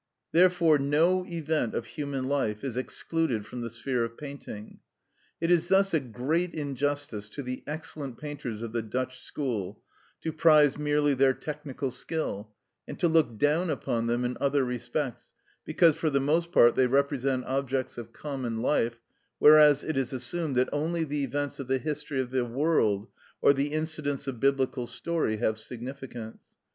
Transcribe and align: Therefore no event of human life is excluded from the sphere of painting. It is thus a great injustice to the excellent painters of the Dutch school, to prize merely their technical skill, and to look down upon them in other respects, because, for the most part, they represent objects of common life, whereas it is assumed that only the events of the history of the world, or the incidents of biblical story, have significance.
Therefore 0.31 0.79
no 0.79 1.27
event 1.27 1.75
of 1.75 1.85
human 1.85 2.23
life 2.23 2.63
is 2.63 2.75
excluded 2.75 3.45
from 3.45 3.61
the 3.61 3.69
sphere 3.69 4.03
of 4.03 4.17
painting. 4.17 4.79
It 5.39 5.51
is 5.51 5.67
thus 5.67 5.93
a 5.93 5.99
great 5.99 6.55
injustice 6.55 7.29
to 7.29 7.43
the 7.43 7.63
excellent 7.67 8.17
painters 8.17 8.63
of 8.63 8.71
the 8.71 8.81
Dutch 8.81 9.19
school, 9.21 9.79
to 10.21 10.33
prize 10.33 10.75
merely 10.75 11.13
their 11.13 11.35
technical 11.35 11.91
skill, 11.91 12.51
and 12.87 12.97
to 12.99 13.07
look 13.07 13.37
down 13.37 13.69
upon 13.69 14.07
them 14.07 14.25
in 14.25 14.37
other 14.41 14.65
respects, 14.65 15.33
because, 15.65 15.95
for 15.97 16.09
the 16.09 16.19
most 16.19 16.51
part, 16.51 16.75
they 16.75 16.87
represent 16.87 17.45
objects 17.45 17.95
of 17.95 18.11
common 18.11 18.59
life, 18.59 18.99
whereas 19.37 19.83
it 19.83 19.97
is 19.97 20.11
assumed 20.13 20.55
that 20.55 20.67
only 20.73 21.03
the 21.03 21.23
events 21.23 21.59
of 21.59 21.67
the 21.67 21.77
history 21.77 22.19
of 22.19 22.31
the 22.31 22.43
world, 22.43 23.07
or 23.39 23.53
the 23.53 23.71
incidents 23.71 24.25
of 24.25 24.39
biblical 24.39 24.87
story, 24.87 25.37
have 25.37 25.59
significance. 25.59 26.39